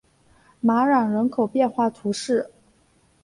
[0.61, 2.49] 马朗人口变化图示